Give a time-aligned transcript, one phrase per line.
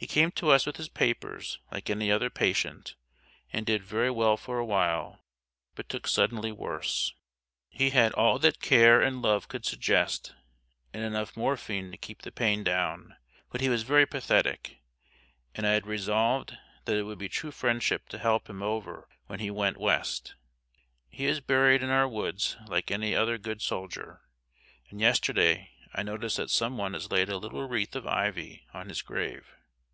[0.00, 2.94] He came to us with his papers like any other patient,
[3.52, 5.24] and did very well for a while,
[5.74, 7.12] but took suddenly worse.
[7.68, 10.36] He had all that care and love could suggest
[10.94, 13.16] and enough morphine to keep the pain down;
[13.50, 14.78] but he was very pathetic,
[15.52, 19.40] and I had resolved that it would be true friendship to help him over when
[19.40, 20.36] he "went west".
[21.08, 24.20] He is buried in our woods like any other good soldier,
[24.90, 28.90] and yesterday I noticed that some one has laid a little wreath of ivy on
[28.90, 29.56] his grave.